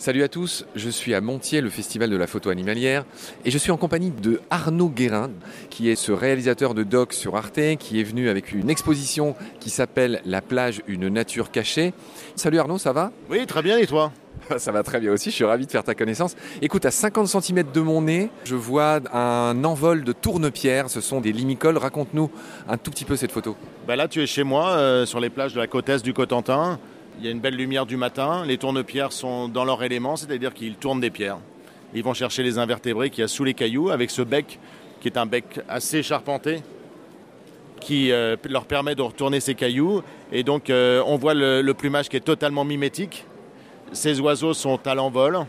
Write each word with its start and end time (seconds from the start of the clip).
Salut 0.00 0.22
à 0.22 0.28
tous, 0.28 0.64
je 0.76 0.88
suis 0.88 1.12
à 1.12 1.20
Montier, 1.20 1.60
le 1.60 1.68
festival 1.68 2.08
de 2.08 2.16
la 2.16 2.26
photo 2.26 2.48
animalière, 2.48 3.04
et 3.44 3.50
je 3.50 3.58
suis 3.58 3.70
en 3.70 3.76
compagnie 3.76 4.10
de 4.10 4.40
Arnaud 4.48 4.88
Guérin, 4.88 5.30
qui 5.68 5.90
est 5.90 5.94
ce 5.94 6.10
réalisateur 6.10 6.72
de 6.72 6.84
doc 6.84 7.12
sur 7.12 7.36
Arte, 7.36 7.76
qui 7.78 8.00
est 8.00 8.02
venu 8.02 8.30
avec 8.30 8.52
une 8.52 8.70
exposition 8.70 9.36
qui 9.60 9.68
s'appelle 9.68 10.22
La 10.24 10.40
plage, 10.40 10.80
une 10.86 11.08
nature 11.08 11.50
cachée. 11.50 11.92
Salut 12.34 12.58
Arnaud, 12.58 12.78
ça 12.78 12.94
va? 12.94 13.12
Oui, 13.28 13.44
très 13.44 13.60
bien, 13.60 13.76
et 13.76 13.86
toi? 13.86 14.10
Ça 14.56 14.72
va 14.72 14.82
très 14.82 15.00
bien 15.00 15.12
aussi, 15.12 15.28
je 15.30 15.34
suis 15.34 15.44
ravi 15.44 15.66
de 15.66 15.70
faire 15.70 15.84
ta 15.84 15.94
connaissance. 15.94 16.34
Écoute, 16.62 16.86
à 16.86 16.90
50 16.90 17.28
cm 17.28 17.62
de 17.74 17.80
mon 17.82 18.00
nez, 18.00 18.30
je 18.44 18.54
vois 18.54 19.00
un 19.12 19.64
envol 19.64 20.02
de 20.02 20.12
tourne-pierre, 20.12 20.88
ce 20.88 21.02
sont 21.02 21.20
des 21.20 21.30
limicoles. 21.30 21.76
Raconte-nous 21.76 22.30
un 22.66 22.78
tout 22.78 22.90
petit 22.90 23.04
peu 23.04 23.16
cette 23.16 23.32
photo. 23.32 23.54
bah 23.86 23.96
Là, 23.96 24.08
tu 24.08 24.22
es 24.22 24.26
chez 24.26 24.44
moi, 24.44 24.70
euh, 24.70 25.04
sur 25.04 25.20
les 25.20 25.28
plages 25.28 25.52
de 25.52 25.58
la 25.58 25.66
côte 25.66 25.90
est 25.90 26.02
du 26.02 26.14
Cotentin. 26.14 26.78
Il 27.20 27.26
y 27.26 27.28
a 27.28 27.32
une 27.32 27.40
belle 27.40 27.56
lumière 27.56 27.84
du 27.84 27.98
matin. 27.98 28.46
Les 28.46 28.56
tourne-pierres 28.56 29.12
sont 29.12 29.46
dans 29.46 29.66
leur 29.66 29.82
élément, 29.84 30.16
c'est-à-dire 30.16 30.54
qu'ils 30.54 30.76
tournent 30.76 31.00
des 31.00 31.10
pierres. 31.10 31.36
Ils 31.92 32.02
vont 32.02 32.14
chercher 32.14 32.42
les 32.42 32.56
invertébrés 32.56 33.10
qu'il 33.10 33.20
y 33.20 33.24
a 33.24 33.28
sous 33.28 33.44
les 33.44 33.52
cailloux 33.52 33.90
avec 33.90 34.10
ce 34.10 34.22
bec 34.22 34.58
qui 35.02 35.08
est 35.08 35.18
un 35.18 35.26
bec 35.26 35.60
assez 35.68 36.02
charpenté 36.02 36.62
qui 37.78 38.10
euh, 38.10 38.36
leur 38.48 38.64
permet 38.64 38.94
de 38.94 39.02
retourner 39.02 39.40
ces 39.40 39.54
cailloux. 39.54 40.00
Et 40.32 40.44
donc, 40.44 40.70
euh, 40.70 41.02
on 41.04 41.16
voit 41.16 41.34
le, 41.34 41.72
plumage 41.72 42.08
qui 42.08 42.16
est 42.16 42.20
totalement 42.20 42.64
mimétique. 42.64 43.26
Ces 43.92 44.18
oiseaux 44.18 44.54
sont 44.54 44.80
à 44.86 44.94
l'envol. 44.94 45.40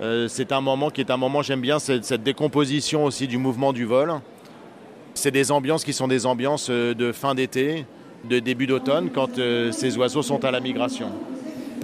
Euh, 0.00 0.28
c'est 0.28 0.50
un 0.50 0.62
moment 0.62 0.88
qui 0.88 1.02
est 1.02 1.10
un 1.10 1.18
moment, 1.18 1.42
j'aime 1.42 1.60
bien 1.60 1.78
cette, 1.78 2.22
décomposition 2.22 3.04
aussi 3.04 3.28
du 3.28 3.36
mouvement 3.36 3.74
du 3.74 3.84
vol. 3.84 4.14
C'est 5.12 5.30
des 5.30 5.52
ambiances 5.52 5.84
qui 5.84 5.92
sont 5.92 6.08
des 6.08 6.24
ambiances 6.24 6.70
de 6.70 7.12
fin 7.12 7.34
d'été, 7.34 7.84
de 8.26 8.38
début 8.38 8.66
d'automne 8.66 9.10
quand 9.14 9.38
euh, 9.38 9.72
ces 9.72 9.96
oiseaux 9.96 10.22
sont 10.22 10.44
à 10.44 10.50
la 10.50 10.60
migration. 10.60 11.10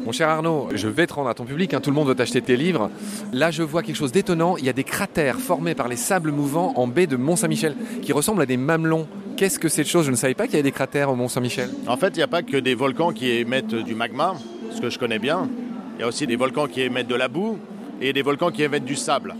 Mon 0.05 0.11
cher 0.11 0.29
Arnaud, 0.29 0.69
je 0.75 0.89
vais 0.89 1.07
te 1.07 1.15
rendre 1.15 1.29
à 1.29 1.35
ton 1.35 1.45
public, 1.45 1.75
hein, 1.75 1.81
tout 1.81 1.91
le 1.91 1.95
monde 1.95 2.09
veut 2.09 2.21
acheter 2.21 2.43
tes 2.43 2.57
livres. 2.57 2.91
Là, 3.33 3.53
je 3.53 3.63
vois 3.63 3.85
quelque 3.85 3.97
chose 3.97 4.11
d'étonnant. 4.11 4.57
Il 4.57 4.65
y 4.65 4.69
a 4.69 4.73
des 4.73 4.83
cratères 4.83 5.39
formés 5.39 5.77
par 5.77 5.87
les 5.87 5.97
sables 5.97 6.33
mouvants 6.33 6.73
en 6.75 6.89
baie 6.89 7.07
de 7.07 7.17
Mont-Saint-Michel 7.17 7.77
qui 8.03 8.13
ressemblent 8.13 8.43
à 8.43 8.47
des 8.47 8.57
mamelons. 8.57 9.07
Qu'est-ce 9.37 9.61
que 9.61 9.69
cette 9.69 9.87
chose? 9.87 10.05
Je 10.07 10.11
ne 10.11 10.17
savais 10.17 10.35
pas 10.35 10.47
qu'il 10.47 10.55
y 10.55 10.57
avait 10.57 10.65
des 10.65 10.73
cratères 10.73 11.09
au 11.09 11.15
Mont-Saint-Michel. 11.15 11.71
En 11.87 11.97
fait, 11.97 12.09
il 12.09 12.17
n'y 12.17 12.25
a 12.25 12.29
pas 12.29 12.43
que 12.43 12.57
des 12.57 12.75
volcans 12.75 13.13
qui 13.13 13.31
émettent 13.31 13.77
du 13.77 13.95
magma, 13.95 14.35
ce 14.73 14.81
que 14.81 14.91
je 14.91 14.99
connais 14.99 15.21
bien. 15.21 15.49
Il 15.97 16.01
y 16.01 16.05
a 16.05 16.09
aussi 16.09 16.27
des 16.27 16.37
volcans 16.37 16.67
qui 16.67 16.81
émettent 16.81 17.07
de 17.07 17.15
la 17.15 17.29
boue 17.29 17.59
et 18.01 18.13
des 18.13 18.23
volcans 18.23 18.51
qui 18.51 18.65
émettent 18.65 18.85
du 18.85 18.97
sable. 18.97 19.37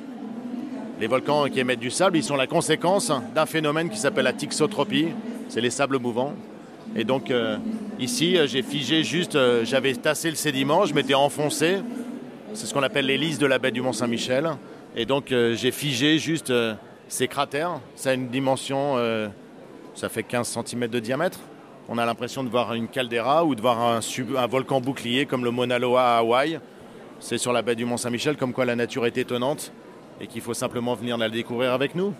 Les 1.01 1.09
volcans 1.09 1.47
qui 1.49 1.59
émettent 1.59 1.81
du 1.81 1.91
sable, 1.91 2.17
ils 2.17 2.23
sont 2.23 2.37
la 2.37 2.47
conséquence 2.47 3.11
d'un 3.35 3.47
phénomène 3.47 3.91
qui 3.91 3.99
s'appelle 3.99 4.25
la 4.25 4.33
tixotropie. 4.33 5.09
C'est 5.49 5.61
les 5.61 5.71
sables 5.71 5.99
mouvants. 5.99 6.35
Et 6.95 7.05
donc 7.05 7.31
euh, 7.31 7.57
ici, 7.99 8.37
j'ai 8.47 8.63
figé 8.63 9.03
juste, 9.03 9.35
euh, 9.35 9.65
j'avais 9.65 9.95
tassé 9.95 10.29
le 10.29 10.37
sédiment, 10.37 10.85
je 10.85 10.95
m'étais 10.95 11.15
enfoncé. 11.15 11.79
C'est 12.53 12.67
ce 12.67 12.75
qu'on 12.75 12.83
appelle 12.83 13.07
l'hélice 13.07 13.39
de 13.39 13.47
la 13.47 13.59
baie 13.59 13.71
du 13.71 13.81
Mont-Saint-Michel. 13.81 14.51
Et 14.95 15.07
donc 15.07 15.33
euh, 15.33 15.55
j'ai 15.55 15.71
figé 15.71 16.19
juste 16.19 16.53
ces 17.09 17.29
cratères. 17.29 17.81
Ça 17.95 18.11
a 18.11 18.15
une 18.15 18.29
dimension, 18.29 18.97
ça 19.95 20.09
fait 20.09 20.23
15 20.23 20.59
cm 20.67 20.89
de 20.89 20.99
diamètre. 20.99 21.41
On 21.89 21.99
a 21.99 22.07
l'impression 22.07 22.45
de 22.45 22.49
voir 22.49 22.75
une 22.75 22.89
caldeira 22.89 23.45
ou 23.45 23.55
de 23.55 23.61
voir 23.61 23.81
un, 23.81 24.01
un 24.37 24.47
volcan 24.47 24.81
bouclier 24.81 25.27
comme 25.27 25.45
le 25.45 25.51
Mauna 25.51 25.79
Loa 25.79 26.17
à 26.17 26.19
Hawaï. 26.19 26.61
C'est 27.21 27.39
sur 27.39 27.53
la 27.53 27.63
baie 27.63 27.75
du 27.75 27.85
Mont-Saint-Michel, 27.85 28.37
comme 28.37 28.53
quoi 28.53 28.65
la 28.65 28.77
nature 28.77 29.07
est 29.07 29.17
étonnante 29.17 29.73
et 30.21 30.27
qu'il 30.27 30.41
faut 30.41 30.55
simplement 30.55 30.95
venir 30.95 31.17
la 31.17 31.29
découvrir 31.29 31.73
avec 31.73 31.95
nous. 31.95 32.15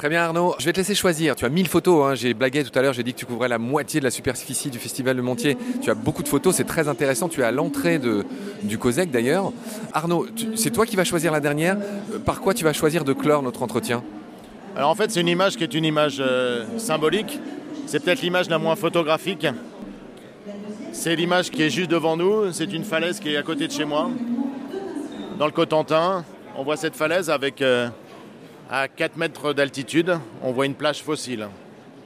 Très 0.00 0.08
bien 0.08 0.22
Arnaud, 0.22 0.54
je 0.58 0.64
vais 0.64 0.72
te 0.72 0.78
laisser 0.78 0.94
choisir. 0.94 1.36
Tu 1.36 1.44
as 1.44 1.50
1000 1.50 1.68
photos, 1.68 2.06
hein. 2.06 2.14
j'ai 2.14 2.32
blagué 2.32 2.64
tout 2.64 2.76
à 2.78 2.80
l'heure, 2.80 2.94
j'ai 2.94 3.02
dit 3.02 3.12
que 3.12 3.18
tu 3.18 3.26
couvrais 3.26 3.48
la 3.48 3.58
moitié 3.58 4.00
de 4.00 4.04
la 4.04 4.10
superficie 4.10 4.70
du 4.70 4.78
Festival 4.78 5.14
de 5.14 5.20
Montier. 5.20 5.58
Tu 5.82 5.90
as 5.90 5.94
beaucoup 5.94 6.22
de 6.22 6.28
photos, 6.28 6.56
c'est 6.56 6.64
très 6.64 6.88
intéressant. 6.88 7.28
Tu 7.28 7.42
es 7.42 7.44
à 7.44 7.52
l'entrée 7.52 7.98
de, 7.98 8.24
du 8.62 8.78
COSEC 8.78 9.10
d'ailleurs. 9.10 9.52
Arnaud, 9.92 10.26
c'est 10.54 10.70
toi 10.70 10.86
qui 10.86 10.96
vas 10.96 11.04
choisir 11.04 11.32
la 11.32 11.40
dernière. 11.40 11.76
Par 12.24 12.40
quoi 12.40 12.54
tu 12.54 12.64
vas 12.64 12.72
choisir 12.72 13.04
de 13.04 13.12
clore 13.12 13.42
notre 13.42 13.62
entretien? 13.62 14.02
Alors 14.74 14.88
en 14.88 14.94
fait 14.94 15.10
c'est 15.10 15.20
une 15.20 15.28
image 15.28 15.58
qui 15.58 15.64
est 15.64 15.74
une 15.74 15.84
image 15.84 16.16
euh, 16.20 16.64
symbolique. 16.78 17.38
C'est 17.84 18.02
peut-être 18.02 18.22
l'image 18.22 18.48
la 18.48 18.56
moins 18.56 18.76
photographique. 18.76 19.46
C'est 20.92 21.14
l'image 21.14 21.50
qui 21.50 21.62
est 21.62 21.70
juste 21.70 21.90
devant 21.90 22.16
nous. 22.16 22.52
C'est 22.52 22.72
une 22.72 22.84
falaise 22.84 23.20
qui 23.20 23.34
est 23.34 23.36
à 23.36 23.42
côté 23.42 23.66
de 23.66 23.72
chez 23.72 23.84
moi. 23.84 24.08
Dans 25.38 25.46
le 25.46 25.52
Cotentin, 25.52 26.24
on 26.56 26.62
voit 26.62 26.78
cette 26.78 26.96
falaise 26.96 27.28
avec... 27.28 27.60
Euh, 27.60 27.88
à 28.70 28.86
4 28.86 29.16
mètres 29.16 29.52
d'altitude, 29.52 30.16
on 30.42 30.52
voit 30.52 30.64
une 30.64 30.76
plage 30.76 31.02
fossile. 31.02 31.48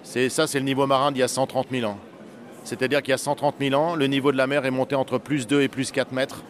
Ça, 0.02 0.46
c'est 0.46 0.58
le 0.58 0.64
niveau 0.64 0.86
marin 0.86 1.12
d'il 1.12 1.20
y 1.20 1.22
a 1.22 1.28
130 1.28 1.68
000 1.70 1.90
ans. 1.90 1.98
C'est-à-dire 2.64 3.02
qu'il 3.02 3.10
y 3.10 3.14
a 3.14 3.18
130 3.18 3.56
000 3.60 3.74
ans, 3.74 3.94
le 3.94 4.06
niveau 4.06 4.32
de 4.32 4.38
la 4.38 4.46
mer 4.46 4.64
est 4.64 4.70
monté 4.70 4.94
entre 4.94 5.18
plus 5.18 5.46
2 5.46 5.60
et 5.60 5.68
plus 5.68 5.92
4 5.92 6.12
mètres, 6.12 6.42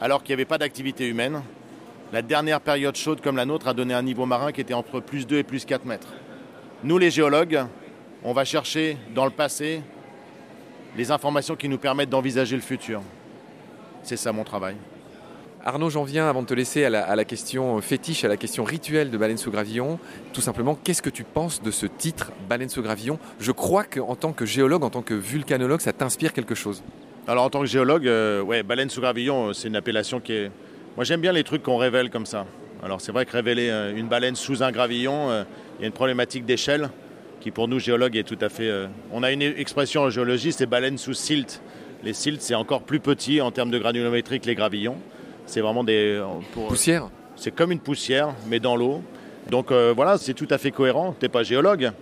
alors 0.00 0.24
qu'il 0.24 0.32
n'y 0.32 0.40
avait 0.40 0.44
pas 0.44 0.58
d'activité 0.58 1.06
humaine. 1.06 1.42
La 2.12 2.22
dernière 2.22 2.60
période 2.60 2.96
chaude 2.96 3.20
comme 3.20 3.36
la 3.36 3.44
nôtre 3.44 3.68
a 3.68 3.74
donné 3.74 3.94
un 3.94 4.02
niveau 4.02 4.26
marin 4.26 4.50
qui 4.50 4.60
était 4.60 4.74
entre 4.74 4.98
plus 4.98 5.28
2 5.28 5.38
et 5.38 5.44
plus 5.44 5.64
4 5.64 5.84
mètres. 5.84 6.08
Nous, 6.82 6.98
les 6.98 7.12
géologues, 7.12 7.64
on 8.24 8.32
va 8.32 8.44
chercher 8.44 8.96
dans 9.14 9.24
le 9.24 9.30
passé 9.30 9.80
les 10.96 11.12
informations 11.12 11.54
qui 11.54 11.68
nous 11.68 11.78
permettent 11.78 12.10
d'envisager 12.10 12.56
le 12.56 12.62
futur. 12.62 13.00
C'est 14.02 14.16
ça 14.16 14.32
mon 14.32 14.44
travail. 14.44 14.74
Arnaud, 15.66 15.88
j'en 15.88 16.04
viens 16.04 16.28
avant 16.28 16.42
de 16.42 16.46
te 16.46 16.52
laisser 16.52 16.84
à 16.84 16.90
la, 16.90 17.24
question 17.24 17.80
fétiche, 17.80 18.22
à 18.22 18.28
la 18.28 18.36
question 18.36 18.64
rituelle 18.64 19.10
de 19.10 19.16
Baleine 19.16 19.38
sous 19.38 19.50
gravillon. 19.50 19.98
Tout 20.34 20.42
simplement, 20.42 20.74
qu'est-ce 20.74 21.00
que 21.00 21.08
tu 21.08 21.24
penses 21.24 21.62
de 21.62 21.70
ce 21.70 21.86
titre, 21.86 22.32
Baleine 22.50 22.68
sous 22.68 22.82
gravillon? 22.82 23.18
Je 23.40 23.50
crois 23.50 23.84
qu'en 23.84 24.14
tant 24.14 24.34
que 24.34 24.44
géologue, 24.44 24.84
en 24.84 24.90
tant 24.90 25.00
que 25.00 25.14
vulcanologue, 25.14 25.80
ça 25.80 25.94
t'inspire 25.94 26.34
quelque 26.34 26.54
chose. 26.54 26.82
Alors 27.26 27.44
en 27.44 27.48
tant 27.48 27.60
que 27.60 27.66
géologue, 27.66 28.06
euh, 28.06 28.62
Baleine 28.62 28.90
sous 28.90 29.00
gravillon, 29.00 29.54
c'est 29.54 29.68
une 29.68 29.76
appellation 29.76 30.20
qui 30.20 30.34
est... 30.34 30.50
Moi 30.96 31.04
j'aime 31.04 31.22
bien 31.22 31.32
les 31.32 31.44
trucs 31.44 31.62
qu'on 31.62 31.78
révèle 31.78 32.10
comme 32.10 32.26
ça. 32.26 32.44
Alors 32.82 33.00
c'est 33.00 33.12
vrai 33.12 33.24
que 33.24 33.32
révéler 33.32 33.70
euh, 33.70 33.96
une 33.96 34.08
baleine 34.08 34.36
sous 34.36 34.62
un 34.62 34.70
gravillon, 34.70 35.30
euh, 35.30 35.44
il 35.78 35.80
y 35.80 35.84
a 35.84 35.86
une 35.86 35.94
problématique 35.94 36.44
d'échelle 36.44 36.90
qui 37.40 37.50
pour 37.50 37.68
nous 37.68 37.78
géologues 37.78 38.18
est 38.18 38.24
tout 38.24 38.38
à 38.42 38.50
fait... 38.50 38.68
Euh, 38.68 38.86
on 39.10 39.22
a 39.22 39.32
une 39.32 39.40
expression 39.40 40.02
en 40.02 40.10
géologie, 40.10 40.52
c'est 40.52 40.66
baleine 40.66 40.98
sous 40.98 41.14
silt. 41.14 41.62
Les 42.02 42.12
silts, 42.12 42.42
c'est 42.42 42.54
encore 42.54 42.82
plus 42.82 43.00
petit 43.00 43.40
en 43.40 43.50
termes 43.50 43.70
de 43.70 43.78
granulométrie 43.78 44.40
que 44.40 44.46
les 44.46 44.54
gravillons. 44.54 44.98
C'est 45.46 45.60
vraiment 45.60 45.84
des. 45.84 46.22
Pour, 46.52 46.68
poussière 46.68 47.08
C'est 47.36 47.54
comme 47.54 47.72
une 47.72 47.80
poussière, 47.80 48.34
mais 48.48 48.60
dans 48.60 48.76
l'eau. 48.76 49.02
Donc 49.50 49.70
euh, 49.70 49.92
voilà, 49.94 50.18
c'est 50.18 50.34
tout 50.34 50.48
à 50.50 50.58
fait 50.58 50.70
cohérent. 50.70 51.14
Tu 51.18 51.24
n'es 51.24 51.28
pas 51.28 51.42
géologue 51.42 51.92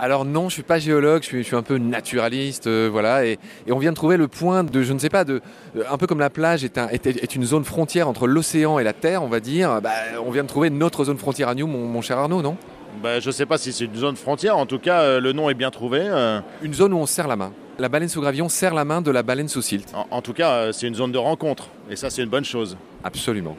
alors 0.00 0.24
non, 0.24 0.42
je 0.42 0.44
ne 0.44 0.50
suis 0.50 0.62
pas 0.62 0.78
géologue, 0.78 1.22
je 1.22 1.26
suis, 1.26 1.38
je 1.38 1.42
suis 1.48 1.56
un 1.56 1.62
peu 1.64 1.76
naturaliste, 1.76 2.68
euh, 2.68 2.88
voilà. 2.90 3.26
Et, 3.26 3.36
et, 3.66 3.72
on 3.72 3.78
vient 3.78 3.90
de 3.90 3.96
trouver 3.96 4.16
le 4.16 4.28
point 4.28 4.62
de, 4.62 4.82
je 4.82 4.92
ne 4.92 4.98
sais 5.00 5.08
pas, 5.08 5.24
de, 5.24 5.42
un 5.90 5.98
peu 5.98 6.06
comme 6.06 6.20
la 6.20 6.30
plage 6.30 6.62
est, 6.62 6.78
un, 6.78 6.86
est, 6.88 7.04
est 7.04 7.34
une 7.34 7.42
zone 7.42 7.64
frontière 7.64 8.06
entre 8.06 8.28
l'océan 8.28 8.78
et 8.78 8.84
la 8.84 8.92
terre, 8.92 9.24
on 9.24 9.28
va 9.28 9.40
dire. 9.40 9.80
Bah, 9.82 9.90
on 10.24 10.30
vient 10.30 10.44
de 10.44 10.48
trouver 10.48 10.70
notre 10.70 11.04
zone 11.06 11.18
frontière 11.18 11.48
à 11.48 11.56
nous, 11.56 11.66
mon, 11.66 11.84
mon 11.88 12.00
cher 12.00 12.16
Arnaud, 12.16 12.42
non? 12.42 12.56
Bah, 13.02 13.18
Je 13.18 13.26
ne 13.26 13.32
sais 13.32 13.44
pas 13.44 13.58
si 13.58 13.72
c'est 13.72 13.86
une 13.86 13.96
zone 13.96 14.14
frontière. 14.14 14.56
En 14.56 14.66
tout 14.66 14.78
cas, 14.78 15.00
euh, 15.00 15.20
le 15.20 15.32
nom 15.32 15.50
est 15.50 15.54
bien 15.54 15.72
trouvé. 15.72 16.00
Euh... 16.02 16.40
Une 16.62 16.74
zone 16.74 16.92
où 16.92 16.98
on 16.98 17.06
serre 17.06 17.26
la 17.26 17.36
main. 17.36 17.52
La 17.80 17.88
baleine 17.88 18.08
sous 18.08 18.20
gravillon 18.20 18.48
serre 18.48 18.74
la 18.74 18.84
main 18.84 19.00
de 19.02 19.10
la 19.12 19.22
baleine 19.22 19.46
sous 19.46 19.62
silt. 19.62 19.94
En, 19.94 20.06
en 20.10 20.20
tout 20.20 20.32
cas, 20.32 20.50
euh, 20.50 20.72
c'est 20.72 20.88
une 20.88 20.96
zone 20.96 21.12
de 21.12 21.18
rencontre. 21.18 21.68
Et 21.88 21.94
ça, 21.94 22.10
c'est 22.10 22.22
une 22.22 22.28
bonne 22.28 22.44
chose. 22.44 22.76
Absolument. 23.04 23.56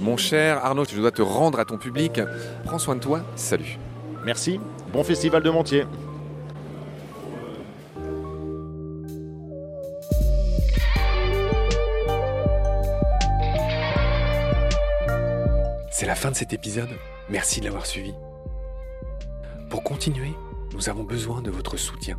Mon 0.00 0.18
cher 0.18 0.62
Arnaud, 0.64 0.84
je 0.84 0.94
dois 1.00 1.10
te 1.10 1.22
rendre 1.22 1.58
à 1.58 1.64
ton 1.64 1.78
public. 1.78 2.20
Prends 2.64 2.78
soin 2.78 2.96
de 2.96 3.00
toi. 3.00 3.22
Salut. 3.34 3.78
Merci. 4.26 4.60
Bon 4.92 5.02
festival 5.04 5.42
de 5.42 5.48
Montier. 5.48 5.84
C'est 15.90 16.06
la 16.06 16.14
fin 16.14 16.30
de 16.30 16.36
cet 16.36 16.52
épisode. 16.52 16.90
Merci 17.30 17.60
de 17.60 17.64
l'avoir 17.64 17.86
suivi. 17.86 18.12
Pour 19.70 19.82
continuer, 19.82 20.32
nous 20.74 20.88
avons 20.90 21.04
besoin 21.04 21.40
de 21.40 21.50
votre 21.50 21.76
soutien. 21.76 22.18